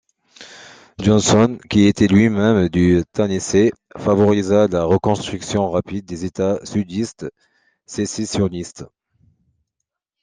[0.99, 7.29] Johnson, qui était lui-même du Tennessee, favorisa la reconstruction rapide des États sudistes
[7.85, 8.85] sécessionnistes.